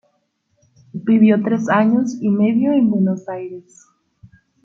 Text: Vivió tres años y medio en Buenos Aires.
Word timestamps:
Vivió 0.93 1.39
tres 1.43 1.69
años 1.69 2.15
y 2.19 2.27
medio 2.29 2.73
en 2.73 2.89
Buenos 2.89 3.29
Aires. 3.29 3.85